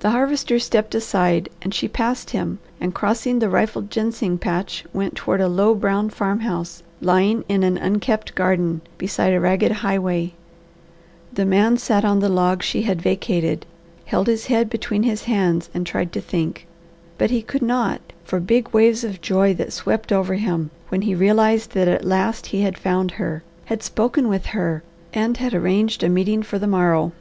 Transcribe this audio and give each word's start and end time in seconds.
The 0.00 0.08
Harvester 0.12 0.58
stepped 0.58 0.94
aside 0.94 1.50
and 1.60 1.74
she 1.74 1.86
passed 1.86 2.30
him 2.30 2.60
and 2.80 2.94
crossing 2.94 3.40
the 3.40 3.50
rifled 3.50 3.90
ginseng 3.90 4.38
patch 4.38 4.86
went 4.94 5.16
toward 5.16 5.42
a 5.42 5.48
low 5.48 5.74
brown 5.74 6.08
farmhouse 6.08 6.82
lying 7.02 7.44
in 7.46 7.62
an 7.62 7.76
unkept 7.76 8.34
garden, 8.34 8.80
beside 8.96 9.34
a 9.34 9.40
ragged 9.40 9.70
highway. 9.70 10.32
The 11.30 11.44
man 11.44 11.76
sat 11.76 12.06
on 12.06 12.20
the 12.20 12.30
log 12.30 12.62
she 12.62 12.80
had 12.84 13.02
vacated, 13.02 13.66
held 14.06 14.28
his 14.28 14.46
head 14.46 14.70
between 14.70 15.02
his 15.02 15.24
hands 15.24 15.68
and 15.74 15.86
tried 15.86 16.10
to 16.14 16.22
think, 16.22 16.66
but 17.18 17.30
he 17.30 17.42
could 17.42 17.60
not 17.60 18.00
for 18.24 18.40
big 18.40 18.70
waves 18.70 19.04
of 19.04 19.20
joy 19.20 19.52
that 19.56 19.74
swept 19.74 20.10
over 20.10 20.36
him 20.36 20.70
when 20.88 21.02
he 21.02 21.14
realized 21.14 21.72
that 21.72 21.86
at 21.86 22.02
last 22.06 22.46
he 22.46 22.62
had 22.62 22.78
found 22.78 23.10
her, 23.20 23.42
had 23.66 23.82
spoken 23.82 24.26
with 24.28 24.46
her, 24.56 24.82
and 25.12 25.36
had 25.36 25.52
arranged 25.52 26.02
a 26.02 26.08
meeting 26.08 26.42
for 26.42 26.58
the 26.58 26.66
morrow. 26.66 27.12